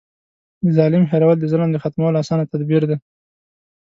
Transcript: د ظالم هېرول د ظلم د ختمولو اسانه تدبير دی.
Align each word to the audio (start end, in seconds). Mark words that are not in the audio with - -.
د 0.63 0.65
ظالم 0.77 1.03
هېرول 1.11 1.37
د 1.39 1.45
ظلم 1.51 1.69
د 1.71 1.77
ختمولو 1.83 2.21
اسانه 2.23 2.43
تدبير 2.51 2.83
دی. 2.89 2.97